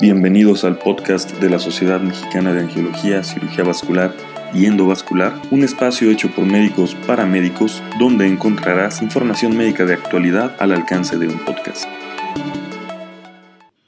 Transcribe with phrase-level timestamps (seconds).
[0.00, 4.14] Bienvenidos al podcast de la Sociedad Mexicana de Angiología, Cirugía Vascular
[4.54, 10.54] y Endovascular, un espacio hecho por médicos para médicos donde encontrarás información médica de actualidad
[10.60, 11.88] al alcance de un podcast.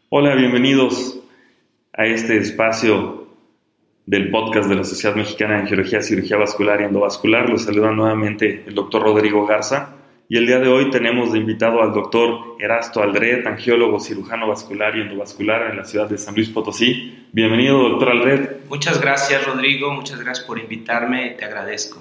[0.08, 1.20] Hola, bienvenidos
[1.92, 3.28] a este espacio
[4.04, 7.48] del podcast de la Sociedad Mexicana de Angiología, Cirugía Vascular y Endovascular.
[7.48, 9.99] Los saluda nuevamente el doctor Rodrigo Garza
[10.30, 14.96] y el día de hoy tenemos de invitado al doctor Erasto Aldred, angiólogo, cirujano vascular
[14.96, 17.26] y endovascular en la ciudad de San Luis Potosí.
[17.32, 18.48] Bienvenido, doctor Aldred.
[18.68, 19.92] Muchas gracias, Rodrigo.
[19.92, 21.30] Muchas gracias por invitarme.
[21.30, 22.00] Te agradezco.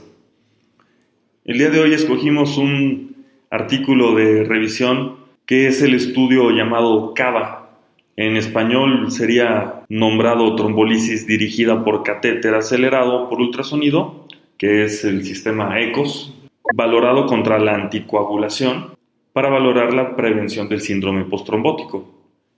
[1.44, 5.16] El día de hoy escogimos un artículo de revisión
[5.48, 7.72] que es el estudio llamado CAVA.
[8.16, 14.28] En español sería nombrado trombolisis dirigida por catéter acelerado por ultrasonido,
[14.60, 16.39] que es el sistema ECOS,
[16.74, 18.98] valorado contra la anticoagulación
[19.34, 22.12] para valorar la prevención del síndrome postrombótico.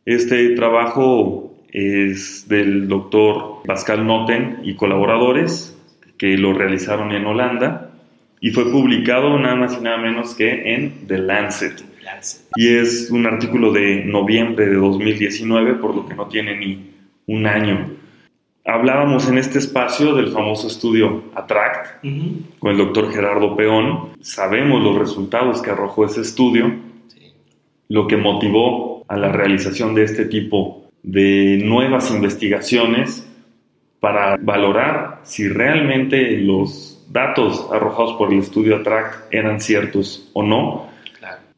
[0.05, 5.77] Este trabajo es del doctor Pascal Noten y colaboradores
[6.17, 7.91] que lo realizaron en Holanda
[8.39, 11.91] y fue publicado nada más y nada menos que en The Lancet.
[12.55, 16.91] Y es un artículo de noviembre de 2019, por lo que no tiene ni
[17.27, 17.91] un año.
[18.65, 22.01] Hablábamos en este espacio del famoso estudio ATTRACT
[22.59, 24.11] con el doctor Gerardo Peón.
[24.21, 26.71] Sabemos los resultados que arrojó ese estudio,
[27.89, 33.27] lo que motivó a la realización de este tipo de nuevas investigaciones
[33.99, 40.90] para valorar si realmente los datos arrojados por el estudio ATTRACT eran ciertos o no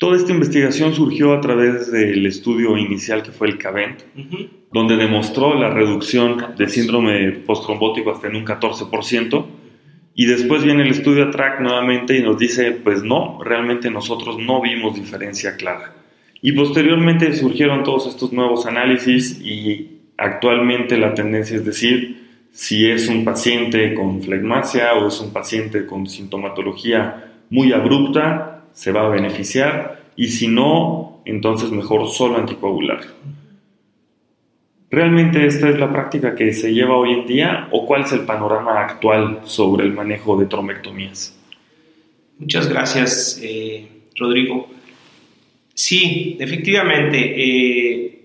[0.03, 4.01] Toda esta investigación surgió a través del estudio inicial que fue el CAVENT,
[4.69, 9.45] donde demostró la reducción de síndrome postrombótico hasta en un 14%,
[10.13, 14.61] y después viene el estudio ATRAC nuevamente y nos dice, pues no, realmente nosotros no
[14.61, 15.95] vimos diferencia clara.
[16.41, 23.07] Y posteriormente surgieron todos estos nuevos análisis y actualmente la tendencia es decir si es
[23.07, 29.09] un paciente con flegmasia o es un paciente con sintomatología muy abrupta, se va a
[29.09, 33.01] beneficiar y si no, entonces mejor solo anticoagular.
[34.89, 38.25] ¿Realmente esta es la práctica que se lleva hoy en día o cuál es el
[38.25, 41.35] panorama actual sobre el manejo de trombectomías?
[42.37, 44.67] Muchas gracias, eh, Rodrigo.
[45.73, 48.19] Sí, efectivamente, eh,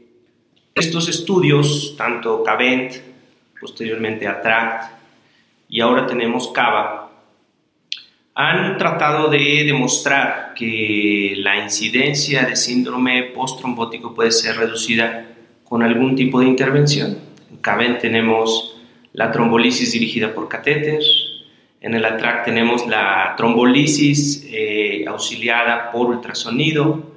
[0.75, 2.97] estos estudios, tanto CAVENT,
[3.59, 4.99] posteriormente ATRACT
[5.69, 6.98] y ahora tenemos CAVA,
[8.41, 15.27] han tratado de demostrar que la incidencia de síndrome postrombótico puede ser reducida
[15.65, 17.19] con algún tipo de intervención.
[17.51, 18.81] En CABEN tenemos
[19.13, 21.01] la trombolisis dirigida por catéter,
[21.81, 27.11] en el ATRAC tenemos la trombolisis eh, auxiliada por ultrasonido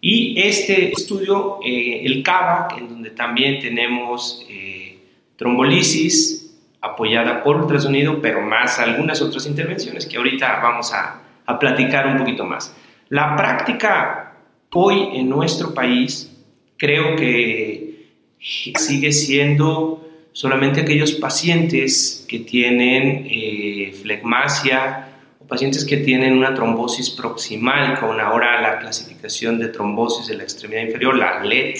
[0.00, 4.98] y este estudio, eh, el CAVA, en donde también tenemos eh,
[5.34, 6.39] trombolisis
[6.80, 12.18] apoyada por ultrasonido, pero más algunas otras intervenciones que ahorita vamos a, a platicar un
[12.18, 12.74] poquito más.
[13.08, 14.34] La práctica
[14.72, 16.36] hoy en nuestro país
[16.76, 18.08] creo que
[18.38, 25.08] sigue siendo solamente aquellos pacientes que tienen eh, flegmasia
[25.40, 30.44] o pacientes que tienen una trombosis proximal, con ahora la clasificación de trombosis de la
[30.44, 31.76] extremidad inferior, la LED,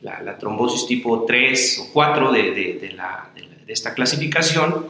[0.00, 4.86] la, trombosis tipo 3 o 4 de, de, la, de esta clasificación,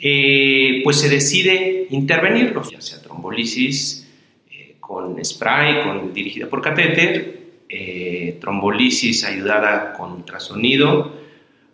[0.00, 4.08] eh, pues se decide intervenirlos, ya sea trombolisis
[4.50, 11.12] eh, con spray, con, dirigida por catéter, eh, trombolisis ayudada con ultrasonido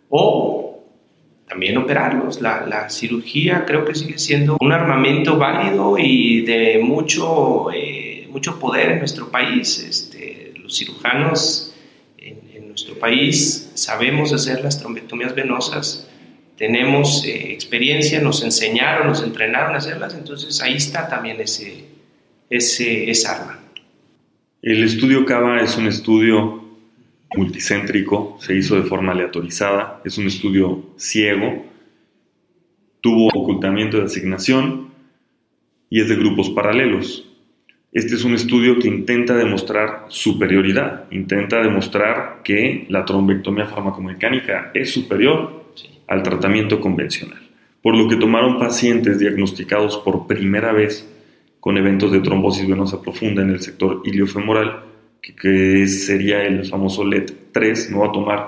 [0.09, 0.83] o
[1.47, 2.41] también operarlos.
[2.41, 7.67] La, la, cirugía creo que sigue siendo un armamento válido y de mucho,
[8.29, 9.79] mucho poder en nuestro país.
[9.79, 11.73] Este, los cirujanos
[12.17, 16.08] en, en nuestro país sabemos hacer las trombectomías venosas
[16.59, 21.85] tenemos eh, experiencia, nos enseñaron, nos entrenaron a hacerlas, entonces ahí está también ese,
[22.49, 23.59] ese, esa arma.
[24.61, 26.61] El estudio CAVA es un estudio
[27.33, 31.65] multicéntrico, se hizo de forma aleatorizada, es un estudio ciego,
[32.99, 34.89] tuvo ocultamiento de asignación
[35.89, 37.25] y es de grupos paralelos.
[37.93, 44.91] Este es un estudio que intenta demostrar superioridad, intenta demostrar que la trombectomía farmacomecánica es
[44.91, 45.59] superior
[46.09, 47.39] al tratamiento convencional,
[47.83, 51.07] por lo que tomaron pacientes diagnosticados por primera vez
[51.59, 54.85] con eventos de trombosis venosa profunda en el sector iliofemoral,
[55.21, 57.91] que, sería el famoso LED 3.
[57.91, 58.47] No voy a tomar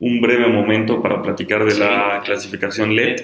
[0.00, 3.20] un breve momento para platicar de la clasificación LED.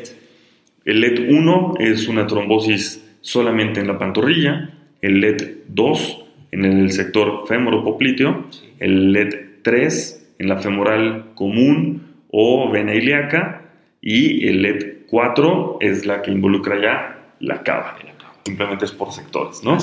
[0.84, 6.92] El LED 1 es una trombosis solamente en la pantorrilla, el LED 2 en el
[6.92, 8.44] sector femoropopliteo,
[8.78, 13.63] el LED 3 en la femoral común o vena ilíaca
[14.06, 17.96] y el LED 4 es la que involucra ya la cava.
[18.44, 19.78] Simplemente es por sectores, ¿no?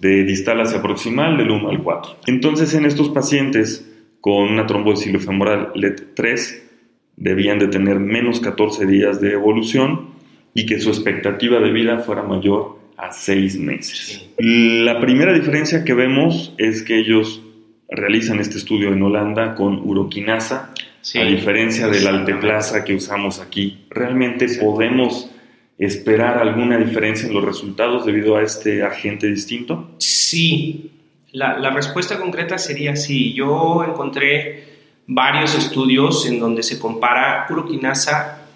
[0.00, 2.16] De distal hacia proximal, del 1 al 4.
[2.28, 3.90] Entonces, en estos pacientes
[4.20, 6.62] con una trombosis ilofemoral LED 3,
[7.16, 10.10] debían de tener menos 14 días de evolución
[10.54, 14.30] y que su expectativa de vida fuera mayor a 6 meses.
[14.38, 17.42] La primera diferencia que vemos es que ellos
[17.88, 20.72] realizan este estudio en Holanda con uroquinasa,
[21.14, 23.86] a diferencia del alteplasa que usamos aquí.
[23.90, 25.30] ¿Realmente podemos
[25.78, 29.90] esperar alguna diferencia en los resultados debido a este agente distinto?
[29.98, 30.92] Sí,
[31.32, 33.34] la, la respuesta concreta sería sí.
[33.34, 34.64] Yo encontré
[35.06, 38.46] varios estudios en donde se compara uroquinasa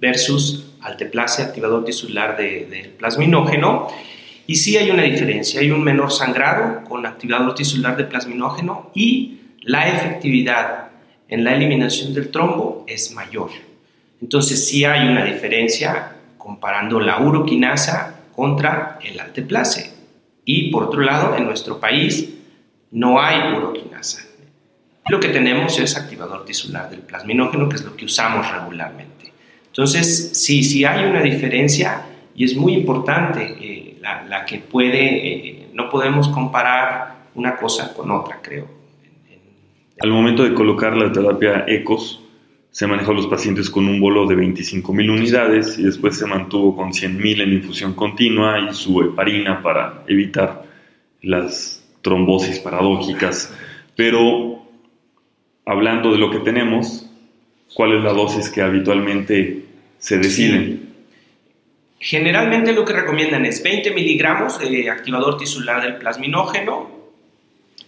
[0.00, 3.88] versus alteplase, activador tisular del de plasminógeno,
[4.46, 9.40] y sí hay una diferencia, hay un menor sangrado con activador tisular de plasminógeno y
[9.60, 10.88] la efectividad
[11.28, 13.50] en la eliminación del trombo es mayor.
[14.20, 19.92] Entonces sí hay una diferencia comparando la uroquinasa contra el alteplase.
[20.44, 22.34] Y por otro lado, en nuestro país
[22.90, 24.24] no hay uroquinasa.
[25.08, 29.32] Lo que tenemos es activador tisular del plasminógeno, que es lo que usamos regularmente.
[29.66, 32.02] Entonces, sí, sí hay una diferencia
[32.34, 38.10] y es muy importante eh, la, que puede, eh, no podemos comparar una cosa con
[38.10, 38.77] otra, creo.
[40.00, 42.22] Al momento de colocar la terapia ECOS,
[42.70, 46.76] se manejó a los pacientes con un bolo de 25.000 unidades y después se mantuvo
[46.76, 50.64] con 100.000 en infusión continua y su heparina para evitar
[51.22, 53.52] las trombosis paradójicas.
[53.96, 54.62] Pero
[55.66, 57.10] hablando de lo que tenemos,
[57.74, 59.64] ¿cuál es la dosis que habitualmente
[59.98, 60.78] se decide?
[61.98, 66.97] Generalmente lo que recomiendan es 20 miligramos de activador tisular del plasminógeno.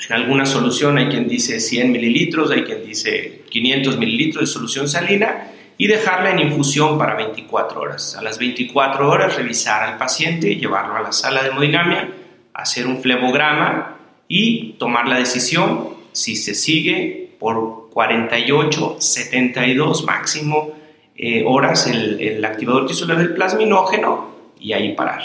[0.08, 5.52] Alguna solución hay quien dice 100 mililitros, hay quien dice 500 mililitros de solución salina
[5.76, 8.16] y dejarla en infusión para 24 horas.
[8.16, 12.08] A las 24 horas revisar al paciente, llevarlo a la sala de hemodinamia,
[12.54, 20.72] hacer un flebograma y tomar la decisión si se sigue por 48, 72 máximo
[21.16, 25.22] eh, horas el, activador tisular del plasminógeno y ahí parar.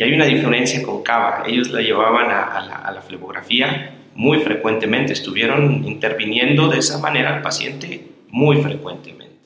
[0.00, 1.42] Y hay una diferencia con cava.
[1.46, 7.36] Ellos la llevaban a, la, a la flebografía muy frecuentemente, estuvieron interviniendo de esa manera
[7.36, 9.36] al paciente muy frecuentemente.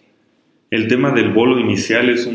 [0.71, 2.29] El tema del bolo inicial es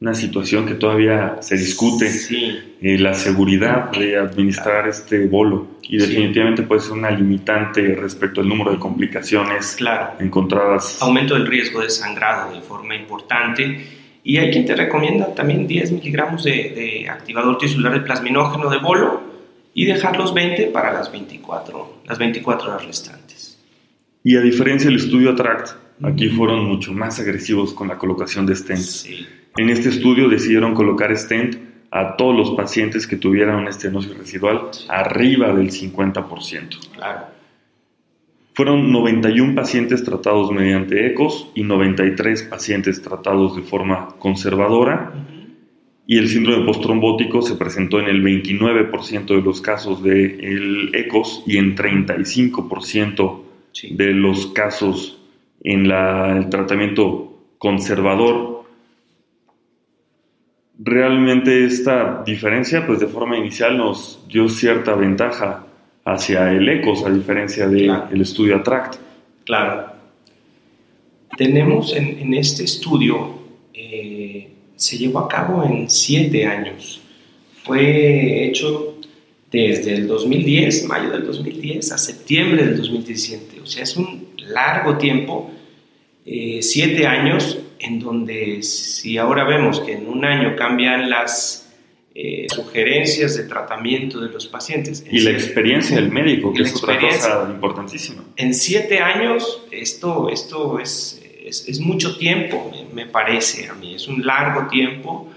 [0.00, 2.58] una situación que todavía se discute, sí.
[2.80, 8.48] Eh, la seguridad de administrar este bolo y definitivamente puede ser una limitante respecto al
[8.48, 10.14] número de complicaciones claro.
[10.20, 11.02] encontradas.
[11.02, 15.92] Aumento del riesgo de sangrado de forma importante y hay quien te recomienda también 10
[15.92, 19.22] miligramos de, de activador tisular de plasminógeno de bolo
[19.74, 23.58] y dejar los 20 para las 24, las 24 horas restantes.
[24.22, 28.56] Y a diferencia del estudio ATTRACT, aquí fueron mucho más agresivos con la colocación de
[28.56, 28.80] stent.
[28.80, 29.26] Sí.
[29.56, 31.56] En este estudio decidieron colocar stent
[31.90, 36.90] a todos los pacientes que tuvieran una estenosis residual arriba del 50%.
[36.94, 37.33] Claro.
[38.54, 45.12] Fueron 91 pacientes tratados mediante ECOS y 93 pacientes tratados de forma conservadora.
[46.06, 51.56] Y el síndrome postrombótico se presentó en el 29% de los casos del ECOS y
[51.56, 53.88] en 35% Sí.
[53.96, 55.20] de los casos
[55.64, 58.64] en la- el tratamiento conservador.
[60.78, 65.66] Realmente esta diferencia, pues de forma inicial nos dio cierta ventaja
[66.04, 68.08] hacia el ECOS, a diferencia del Claro.
[68.12, 68.94] el estudio ATTRACT.
[69.44, 69.92] Claro.
[71.36, 73.38] Tenemos en, en este estudio,
[73.72, 77.00] eh, se llevó a cabo en siete años.
[77.64, 78.98] Fue hecho
[79.50, 83.60] desde el 2010, mayo del 2010, a septiembre del 2017.
[83.60, 85.50] O sea, es un largo tiempo,
[86.26, 91.63] eh, siete años, en donde si ahora vemos que en un año cambian las
[92.14, 95.04] eh, sugerencias de tratamiento de los pacientes.
[95.06, 98.22] en Y la experiencia del médico, que es otra cosa importantísima.
[98.36, 103.94] en siete años, esto, esto es, es, es mucho tiempo, me, me parece a mí,
[103.94, 105.30] es un largo tiempo.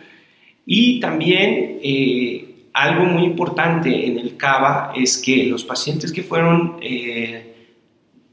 [0.65, 6.77] Y también eh, algo muy importante en el CABA es que los pacientes que fueron
[6.81, 7.55] eh,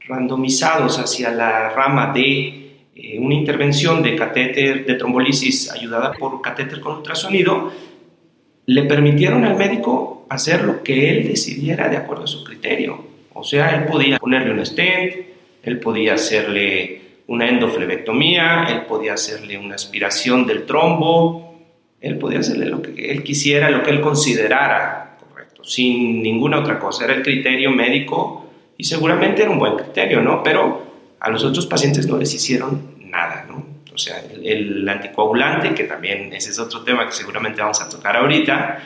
[0.01, 6.79] randomizados hacia la rama de eh, una intervención de catéter de trombolisis ayudada por catéter
[6.79, 7.71] con ultrasonido,
[8.67, 13.05] le permitieron al médico hacer lo que él decidiera de acuerdo a su criterio.
[13.33, 15.13] O sea, él podía ponerle un stent,
[15.63, 21.55] él podía hacerle una endoflebectomía, él podía hacerle una aspiración del trombo,
[22.01, 26.79] él podía hacerle lo que él quisiera, lo que él considerara correcto, sin ninguna otra
[26.79, 27.05] cosa.
[27.05, 28.45] Era el criterio médico
[28.77, 30.43] y seguramente era un buen criterio, ¿no?
[30.43, 30.83] Pero
[31.19, 33.74] a los otros pacientes no les hicieron nada, ¿no?
[33.95, 38.17] O sea, el, anticoagulante, que también ese es otro tema que seguramente vamos a tocar
[38.17, 38.83] ahorita,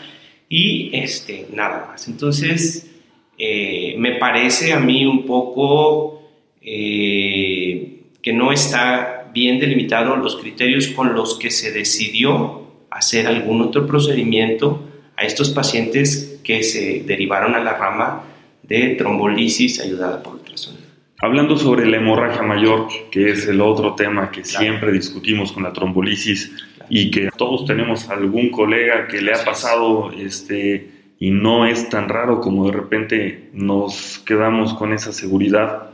[0.47, 2.07] y este, nada más.
[2.07, 2.89] Entonces,
[3.37, 6.21] eh, me parece a mí un poco
[6.61, 13.61] eh, que no está bien delimitado los criterios con los que se decidió hacer algún
[13.61, 14.83] otro procedimiento
[15.15, 18.25] a estos pacientes que se derivaron a la rama
[18.61, 20.88] de trombolisis ayudada por ultrasonido.
[21.21, 25.73] Hablando sobre la hemorragia mayor, que es el otro tema que siempre discutimos con la
[25.73, 26.49] trombolisis
[26.89, 32.07] y que todos tenemos algún colega que le ha pasado este, y no es tan
[32.07, 35.89] raro como de repente nos quedamos con esa seguridad.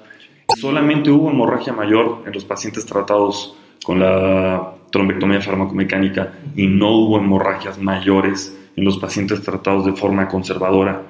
[0.60, 7.18] Solamente hubo hemorragia mayor en los pacientes tratados con la trombectomía farmacomecánica y no hubo
[7.18, 11.02] hemorragias mayores en los pacientes tratados de forma conservadora.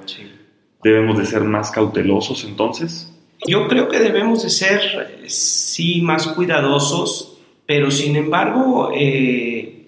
[0.82, 3.12] ¿Debemos de ser más cautelosos entonces?
[3.48, 9.88] Yo creo que debemos de ser, sí, más cuidadosos, pero sin embargo, eh,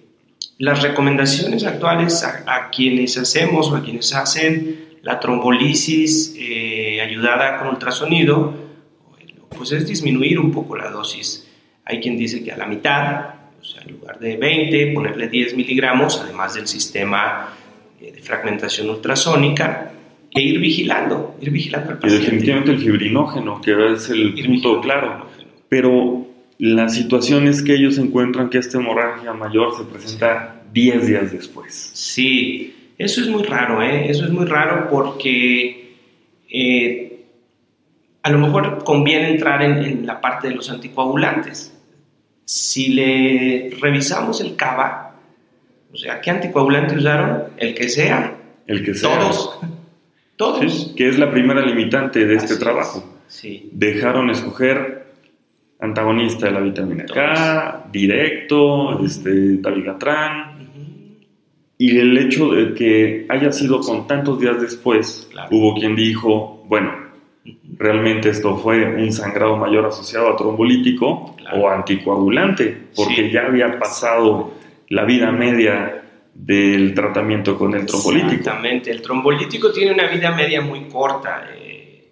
[0.58, 7.68] las recomendaciones actuales a, quienes hacemos o a quienes hacen la trombolisis eh, ayudada con
[7.68, 8.54] ultrasonido,
[9.56, 11.48] pues es disminuir un poco la dosis.
[11.84, 15.56] Hay quien dice que a la mitad, o sea, en lugar de 20, ponerle 10
[15.56, 17.54] miligramos, además del sistema
[18.00, 19.92] eh, de fragmentación ultrasónica,
[20.38, 22.22] e ir vigilando, ir vigilando al paciente.
[22.22, 25.26] Y definitivamente el fibrinógeno, que es el punto claro.
[25.68, 26.28] Pero
[26.58, 31.90] la situación es que ellos encuentran que esta hemorragia mayor se presenta 10 días después.
[31.92, 34.08] Sí, eso es muy raro, ¿eh?
[34.08, 35.96] Eso es muy raro porque
[36.48, 37.24] eh,
[38.22, 41.76] a lo mejor conviene entrar en, en, la parte de los anticoagulantes.
[42.44, 45.16] Si le revisamos el CABA,
[45.92, 47.42] o sea, ¿qué anticoagulante usaron?
[47.56, 48.36] El que sea.
[48.68, 49.18] El que sea.
[49.18, 49.58] Todos
[50.38, 50.94] todos.
[50.96, 53.04] que es la primera limitante de este trabajo.
[53.26, 53.68] Sí.
[53.72, 55.08] Dejaron escoger
[55.80, 60.56] antagonista de la vitamina K, directo, este, dabigatran.
[61.76, 66.92] Y el hecho de que haya sido con tantos días después, hubo quien dijo, bueno,
[67.76, 74.52] realmente esto fue un sangrado mayor asociado a trombolítico o anticoagulante, porque ya había pasado
[74.88, 76.07] la vida media
[76.38, 78.32] del tratamiento con el trombolítico.
[78.32, 81.48] Exactamente, el trombolítico tiene una vida media muy corta.
[81.52, 82.10] Eh,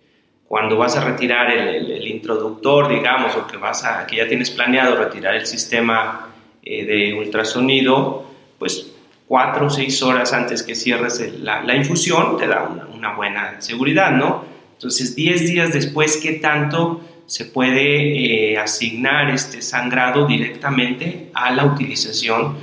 [0.48, 4.96] cuando vas a retirar el, introductor, digamos, o que, vas a, que ya tienes planeado
[4.96, 6.28] retirar el sistema
[6.62, 8.28] eh, de ultrasonido,
[8.58, 8.92] pues
[9.28, 14.44] cuatro o seis horas antes que cierres la, infusión te da una, buena seguridad, ¿no?
[14.72, 21.64] Entonces, diez días después, ¿qué tanto se puede eh, asignar este sangrado directamente a la
[21.64, 22.56] utilización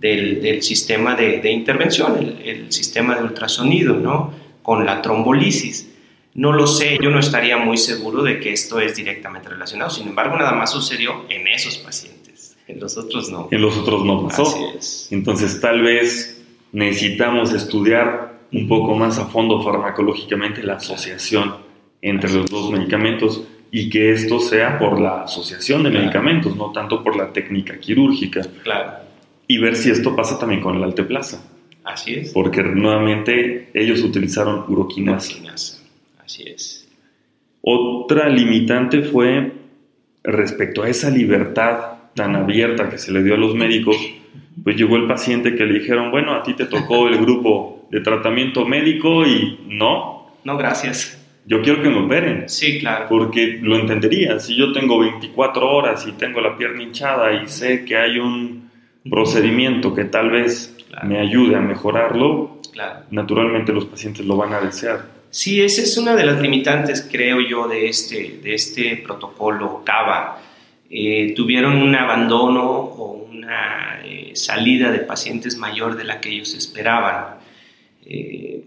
[0.00, 4.32] del, sistema de, intervención, el, sistema de ultrasonido, ¿no?
[4.62, 5.88] Con la trombolisis.
[6.34, 9.90] No lo sé, yo no estaría muy seguro de que esto es directamente relacionado.
[9.90, 12.56] Sin embargo, nada más sucedió en esos pacientes.
[12.66, 13.48] En los otros no.
[13.50, 14.44] En los otros no pasó.
[14.44, 15.08] Así es.
[15.10, 16.42] Entonces, tal vez
[16.72, 21.56] necesitamos estudiar un poco más a fondo farmacológicamente la asociación
[22.00, 23.42] entre los dos medicamentos
[23.72, 28.42] y que esto sea por la asociación de medicamentos, no tanto por la técnica quirúrgica.
[28.62, 29.09] Claro
[29.50, 31.44] y ver si esto pasa también con el alteplasa.
[31.82, 32.32] Así es.
[32.32, 35.32] Porque nuevamente ellos utilizaron uroquinasa.
[35.32, 35.82] uroquinasa.
[36.24, 36.88] Así es.
[37.60, 39.50] Otra limitante fue
[40.22, 41.80] respecto a esa libertad
[42.14, 43.96] tan abierta que se le dio a los médicos,
[44.62, 48.02] pues llegó el paciente que le dijeron, bueno, a ti te tocó el grupo de
[48.02, 50.28] tratamiento médico y no.
[50.44, 51.20] No, gracias.
[51.44, 52.48] Yo quiero que me operen.
[52.48, 53.06] Sí, claro.
[53.08, 54.38] Porque lo entendería.
[54.38, 58.69] Si yo tengo 24 horas y tengo la pierna hinchada y sé que hay un
[59.08, 62.60] procedimiento que tal vez me ayude a mejorarlo,
[63.10, 65.20] naturalmente los pacientes lo van a desear.
[65.30, 70.40] Sí, esa es una de las limitantes, creo yo, de este, de este protocolo CABA.
[70.90, 76.54] Eh, tuvieron un abandono o una eh, salida de pacientes mayor de la que ellos
[76.54, 77.36] esperaban.
[78.04, 78.64] Eh,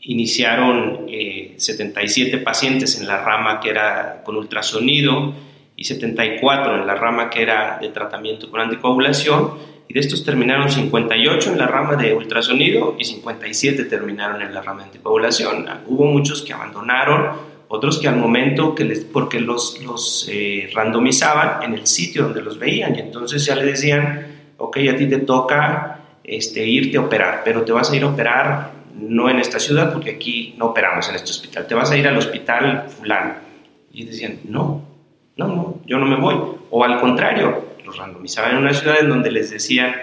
[0.00, 1.06] iniciaron
[1.56, 5.32] 77 pacientes en la rama que era con ultrasonido
[5.76, 10.70] y 74 en la rama que era de tratamiento con anticoagulación y de estos terminaron
[10.70, 15.66] 58 en la rama de ultrasonido y 57 terminaron en la rama de antipoblación.
[15.86, 17.30] Hubo muchos que abandonaron,
[17.68, 22.42] otros que al momento, que les, porque los, los eh, randomizaban en el sitio donde
[22.42, 24.26] los veían y entonces ya le decían,
[24.58, 28.08] ok, a ti te toca este, irte a operar, pero te vas a ir a
[28.08, 31.96] operar no en esta ciudad porque aquí no operamos en este hospital, te vas a
[31.96, 33.34] ir al hospital fulano.
[33.92, 34.82] Y decían, no,
[35.36, 36.34] no, no, yo no me voy.
[36.70, 39.94] O al contrario, los randomizaban en una ciudad en donde les decían,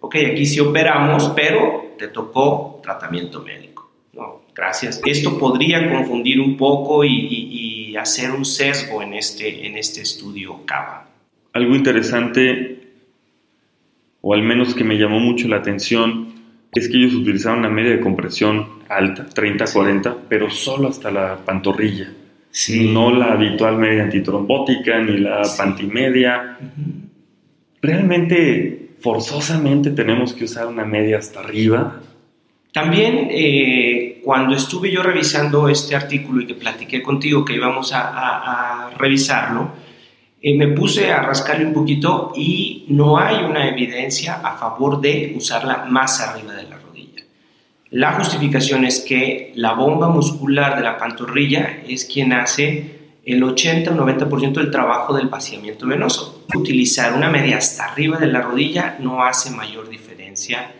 [0.00, 3.90] ok, aquí sí operamos, pero te tocó tratamiento médico.
[4.12, 5.00] No, gracias.
[5.04, 10.64] Esto podría confundir un poco y, y hacer un sesgo en este, en este estudio
[10.66, 11.06] CAVA.
[11.52, 12.80] Algo interesante,
[14.20, 16.34] o al menos que me llamó mucho la atención,
[16.72, 22.12] es que ellos utilizaron una media de compresión alta, 30-40, pero solo hasta la pantorrilla.
[22.80, 26.58] No la habitual media antitrombótica ni la pantimedia.
[27.80, 32.00] Realmente, forzosamente tenemos que usar una media hasta arriba.
[32.72, 38.90] También eh, cuando estuve yo revisando este artículo y que platiqué contigo que íbamos a,
[38.98, 39.72] revisarlo,
[40.40, 45.34] eh, me puse a rascarle un poquito y no hay una evidencia a favor de
[45.36, 47.22] usarla más arriba de la rodilla.
[47.90, 52.97] La justificación es que la bomba muscular de la pantorrilla es quien hace
[53.28, 56.46] el 80 o 90% del trabajo del vaciamiento venoso.
[56.54, 60.72] Utilizar una media hasta arriba de la rodilla no hace mayor diferencia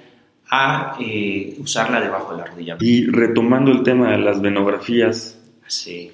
[0.51, 2.77] a eh, usarla debajo de la rodilla.
[2.81, 6.11] Y retomando el tema de las venografías, sí.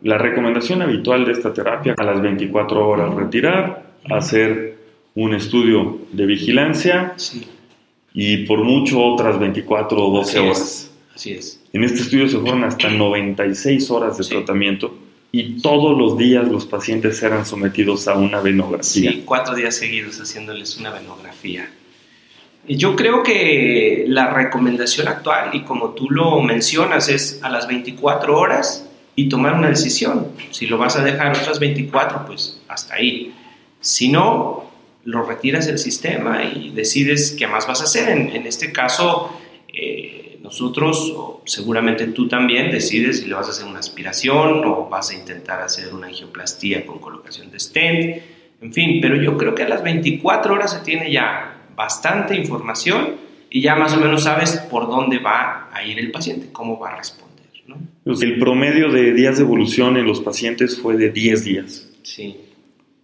[0.00, 4.78] la recomendación habitual de esta terapia a las 24 horas retirar, hacer
[5.14, 7.14] un estudio de vigilancia
[8.14, 10.90] y por mucho otras 24 o 12 horas.
[11.14, 11.62] Así es.
[11.74, 15.05] En este estudio se fueron hasta 96 horas de tratamiento
[15.38, 19.10] y todos los días los pacientes eran sometidos a una venografía.
[19.10, 21.68] Sí, cuatro días seguidos haciéndoles una venografía.
[22.66, 28.34] Yo creo que la recomendación actual, y como tú lo mencionas, es a las 24
[28.34, 30.28] horas y tomar una decisión.
[30.52, 33.34] Si lo vas a dejar otras 24, pues hasta ahí.
[33.78, 34.70] Si no,
[35.04, 38.08] lo retiras del sistema y decides qué más vas a hacer.
[38.08, 39.38] En, este caso,
[39.68, 45.10] eh, nosotros, seguramente tú también, decides si le vas a hacer una aspiración o vas
[45.10, 48.22] a intentar hacer una angioplastía con colocación de stent.
[48.60, 53.16] En fin, pero yo creo que a las 24 horas se tiene ya bastante información
[53.48, 56.90] y ya más o menos sabes por dónde va a ir el paciente, cómo va
[56.90, 57.26] a responder.
[58.04, 61.90] Pues el promedio de días de evolución en los pacientes fue de 10 días.
[62.02, 62.36] Sí.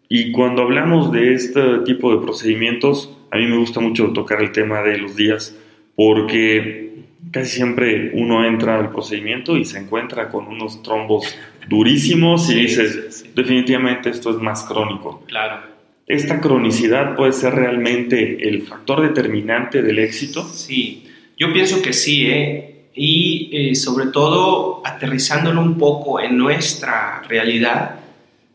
[0.09, 4.53] Y cuando hablamos de este tipo de procedimientos, a mí me gusta mucho tocar el
[4.53, 5.57] tema de los días,
[5.97, 11.27] porque casi siempre uno entra al procedimiento y se encuentra con unos trombos
[11.69, 15.23] durísimos y dices, definitivamente esto es más crónico.
[15.27, 15.73] Claro
[16.07, 20.45] esta cronicidad puede ser realmente el factor determinante del éxito?
[20.45, 21.05] Sí,
[21.39, 22.89] yo pienso que sí, ¿eh?
[22.95, 28.01] y eh, sobre todo aterrizándolo un poco en nuestra realidad,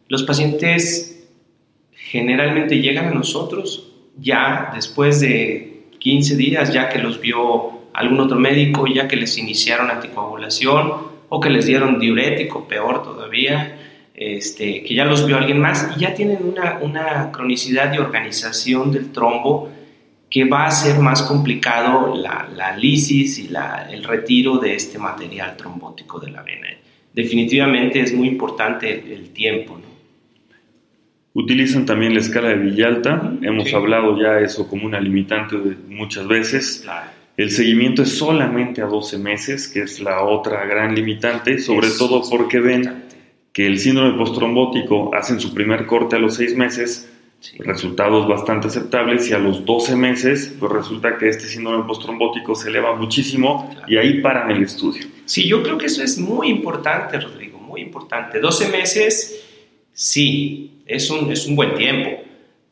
[0.08, 1.28] los pacientes
[1.92, 8.38] generalmente llegan a nosotros ya después de 15 días, ya que los vio algún otro
[8.38, 10.94] médico, ya que les iniciaron anticoagulación
[11.30, 13.80] o que les dieron diurético, peor todavía,
[14.14, 18.92] este, que ya los vio alguien más y ya tienen una, una cronicidad de organización
[18.92, 19.72] del trombo
[20.30, 25.00] que va a ser más complicado la, la lisis y la, el retiro de este
[25.00, 26.68] material trombótico de la vena.
[27.14, 29.80] Definitivamente es muy importante el, tiempo.
[31.34, 36.28] Utilizan también la escala de Villalta, hemos hablado ya eso como una limitante de muchas
[36.28, 36.86] veces.
[37.38, 42.24] El seguimiento es solamente a 12 meses, que es la otra gran limitante, sobre todo
[42.28, 43.04] porque ven
[43.54, 47.08] que el síndrome postrombótico hacen su primer corte a los seis meses,
[47.60, 52.70] resultados bastante aceptables, y a los 12 meses, pues resulta que este síndrome postrombótico se
[52.70, 55.06] eleva muchísimo y ahí paran el estudio.
[55.26, 58.40] Sí, yo creo que eso es muy importante, Rodrigo, muy importante.
[58.40, 59.44] 12 meses,
[59.94, 62.10] sí, es un, es un buen tiempo,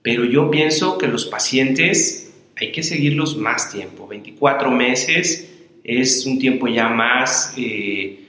[0.01, 2.24] pero yo pienso que los pacientes
[2.57, 4.07] hay que seguirlos más tiempo.
[4.07, 5.51] 24 meses
[5.83, 7.53] es un tiempo ya más...
[7.57, 8.21] Eh,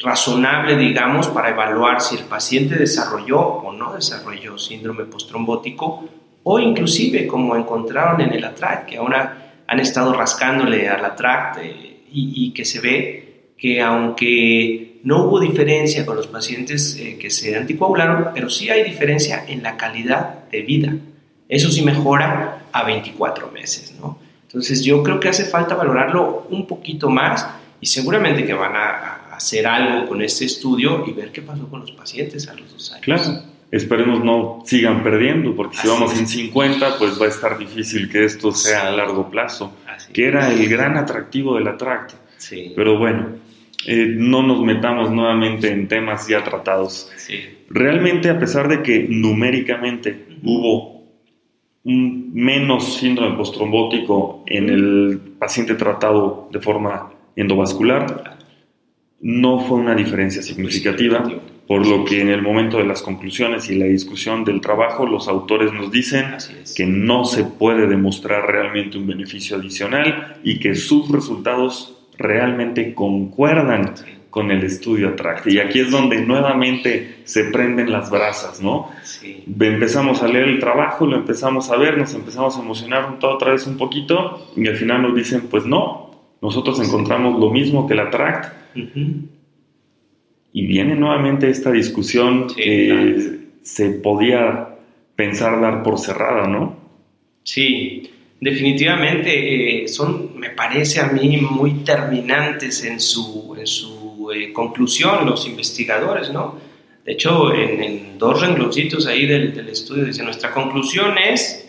[0.00, 6.08] razonable, digamos, para evaluar si el paciente desarrolló o no desarrolló síndrome postrombótico
[6.42, 11.96] o inclusive como encontraron en el ATRACT, que ahora han estado rascándole al ATRACT eh,
[12.12, 17.56] y, que se ve que aunque no hubo diferencia con los pacientes eh, que se
[17.56, 20.96] anticoagularon, pero sí hay diferencia en la calidad de vida.
[21.50, 24.18] Eso sí mejora a 24 meses, ¿no?
[24.44, 27.46] Entonces yo creo que hace falta valorarlo un poquito más
[27.80, 31.80] y seguramente que van a hacer algo con este estudio y ver qué pasó con
[31.80, 33.04] los pacientes a los dos años.
[33.04, 38.10] Claro, esperemos no sigan perdiendo, porque si vamos en 50, pues va a estar difícil
[38.10, 39.72] que esto sea a largo plazo,
[40.12, 42.12] que era el gran atractivo del ATRACT.
[42.36, 42.72] Sí.
[42.76, 43.36] Pero bueno,
[43.86, 47.10] eh, no nos metamos nuevamente en temas ya tratados.
[47.16, 47.40] Sí.
[47.70, 50.99] Realmente, a pesar de que numéricamente hubo
[51.84, 58.38] un menos síndrome postrombótico en el paciente tratado de forma endovascular,
[59.20, 61.30] no fue una diferencia significativa,
[61.66, 65.28] por lo que en el momento de las conclusiones y la discusión del trabajo, los
[65.28, 66.34] autores nos dicen
[66.74, 73.94] que no se puede demostrar realmente un beneficio adicional y que sus resultados realmente concuerdan
[74.30, 75.48] con el estudio ATRACT.
[75.48, 78.88] Y aquí es donde nuevamente se prenden las brasas, ¿no?
[79.02, 79.44] Sí.
[79.60, 83.66] Empezamos a leer el trabajo, lo empezamos a ver, nos empezamos a emocionar otra vez
[83.66, 88.00] un poquito y al final nos dicen, pues no, nosotros encontramos lo mismo que el
[88.00, 88.54] ATRACT.
[90.52, 93.38] Y viene nuevamente esta discusión Sí, que claro.
[93.62, 94.68] se podía
[95.16, 96.76] pensar dar por cerrada, ¿no?
[97.42, 103.99] Sí, definitivamente eh, son, me parece a mí, muy terminantes en su, en su
[104.32, 106.58] eh, conclusión los investigadores, ¿no?
[107.04, 111.66] De hecho, en, en dos rengloncitos ahí del, del estudio dice, nuestra conclusión es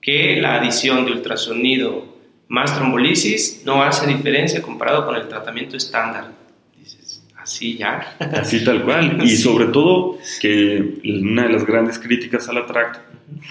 [0.00, 6.32] que la adición de ultrasonido más trombolisis no hace diferencia comparado con el tratamiento estándar.
[6.76, 8.16] Dices, así ya.
[8.32, 9.20] Así tal cual.
[9.22, 13.00] Y sobre todo que una de las grandes críticas al ATRACT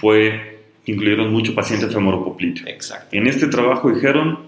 [0.00, 2.66] fue que incluyeron mucho paciente femoropopliteo.
[2.66, 3.16] Exacto.
[3.16, 4.40] En este trabajo dijeron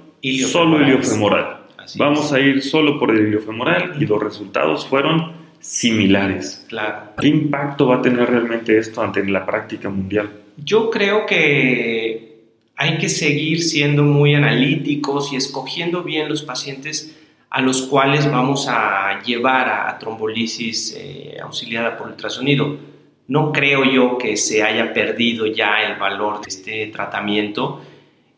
[0.51, 1.60] solo Iliofemoral.
[1.91, 2.33] Así Vamos es.
[2.33, 6.65] a ir solo por el iliofemoral y los resultados fueron similares.
[6.69, 7.11] Claro.
[7.21, 10.31] ¿Qué impacto va a tener realmente esto ante la práctica mundial?
[10.57, 12.45] Yo creo que
[12.77, 17.17] hay que seguir siendo muy analíticos y escogiendo bien los pacientes
[17.51, 22.79] a los cuales vamos a llevar a, a trombolisis eh, auxiliada por ultrasonido.
[23.27, 27.81] No creo yo que se haya perdido ya el valor de este tratamiento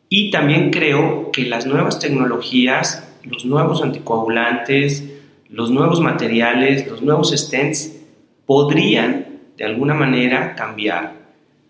[0.09, 5.05] y también creo que las nuevas tecnologías, los nuevos anticoagulantes,
[5.49, 8.01] los nuevos materiales, los nuevos stents
[8.47, 11.23] podrían de alguna manera cambiar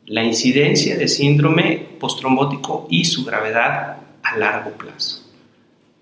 [0.06, 5.22] la incidencia de síndrome postrombótico y su gravedad a largo plazo.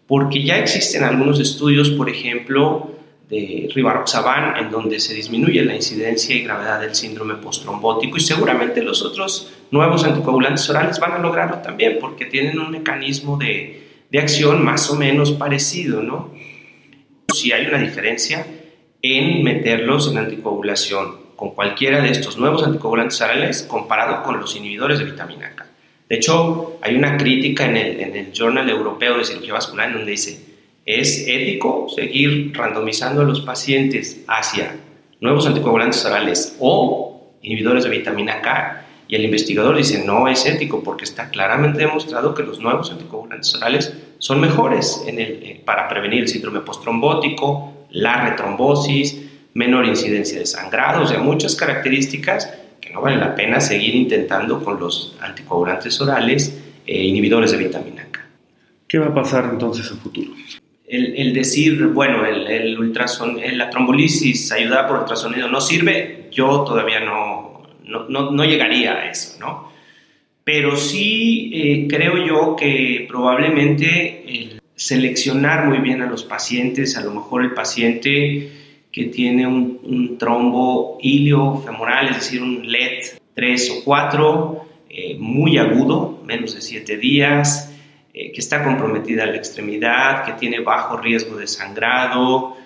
[0.07, 2.91] Porque ya existen algunos estudios, por ejemplo,
[3.29, 8.83] de Rivaroxaban, en donde se disminuye la incidencia y gravedad del síndrome postrombótico y seguramente
[8.83, 14.19] los otros nuevos anticoagulantes orales van a lograrlo también porque tienen un mecanismo de, de
[14.19, 16.33] acción más o menos parecido, ¿no?
[17.33, 18.47] Si hay una diferencia
[19.03, 24.99] en meterlos en anticoagulación con cualquiera de estos nuevos anticoagulantes orales comparado con los inhibidores
[24.99, 25.67] de vitamina K.
[26.09, 29.95] De hecho, hay una crítica en el, en el Journal Europeo de Cirugía Vascular en
[29.95, 30.45] donde dice,
[30.85, 34.77] es ético seguir randomizando a los pacientes hacia
[35.21, 38.87] nuevos anticoagulantes orales o inhibidores de vitamina K.
[39.11, 43.53] Y el investigador dice, no es ético porque está claramente demostrado que los nuevos anticoagulantes
[43.57, 49.21] orales son mejores en el, eh, para prevenir el síndrome postrombótico, la retrombosis,
[49.55, 54.63] menor incidencia de sangrado, o sea, muchas características que no vale la pena seguir intentando
[54.63, 58.21] con los anticoagulantes orales eh, inhibidores de vitamina K.
[58.87, 60.31] ¿Qué va a pasar entonces en futuro?
[60.87, 66.63] El, el decir, bueno, el, el ultrason, la trombolisis ayudada por ultrasonido no sirve, yo
[66.63, 67.30] todavía no,
[67.91, 69.71] no, no, llegaría a eso, ¿no?
[70.45, 77.03] Pero sí eh, creo yo que probablemente el seleccionar muy bien a los pacientes, a
[77.03, 78.51] lo mejor el paciente
[78.91, 85.57] que tiene un, un trombo iliofemoral, es decir, un LED 3 o 4, eh, muy
[85.57, 87.73] agudo, menos de 7 días,
[88.13, 92.57] eh, que está comprometida la extremidad, que tiene bajo riesgo de sangrado,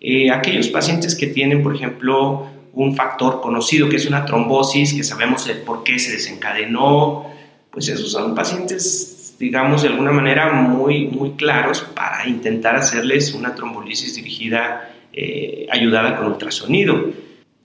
[0.00, 5.02] eh, aquellos pacientes que tienen, por ejemplo, un factor conocido que es una trombosis, que
[5.02, 7.26] sabemos el por qué se desencadenó,
[7.70, 13.54] pues esos son pacientes, digamos, de alguna manera muy, muy claros para intentar hacerles una
[13.54, 17.10] trombolisis dirigida, eh, ayudada con ultrasonido.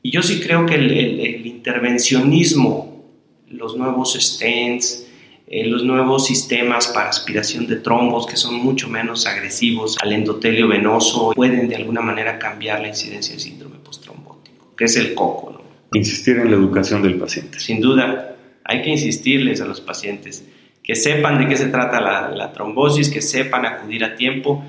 [0.01, 3.03] Y yo sí creo que el, intervencionismo,
[3.49, 5.07] los nuevos stents,
[5.47, 10.69] eh, los nuevos sistemas para aspiración de trombos que son mucho menos agresivos al endotelio
[10.69, 15.51] venoso pueden de alguna manera cambiar la incidencia de síndrome postrombótico, que es el coco.
[15.51, 15.61] ¿no?
[15.97, 17.59] Insistir en la educación del paciente.
[17.59, 20.47] Sin duda, hay que insistirles a los pacientes
[20.83, 24.63] que sepan de qué se trata la, la trombosis, que sepan acudir a tiempo.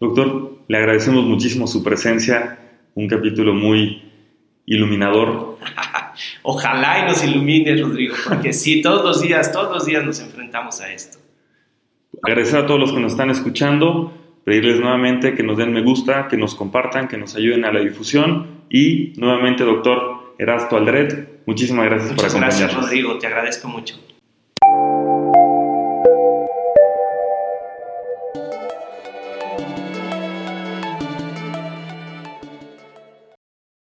[0.00, 2.58] Doctor, le agradecemos muchísimo su presencia,
[2.94, 4.02] un capítulo muy
[4.66, 5.58] iluminador.
[6.42, 10.80] Ojalá y nos ilumine, Rodrigo, porque sí, todos los días, todos los días nos enfrentamos
[10.80, 11.18] a esto.
[12.22, 14.12] Agradecer a todos los que nos están escuchando,
[14.44, 17.80] pedirles nuevamente que nos den me gusta, que nos compartan, que nos ayuden a la
[17.80, 22.60] difusión y nuevamente, doctor Erasto Aldred, muchísimas gracias Muchas por acompañarnos.
[22.60, 23.96] gracias, Rodrigo, te agradezco mucho.